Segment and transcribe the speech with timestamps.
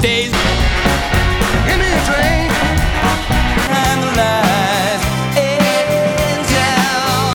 [0.00, 0.49] days.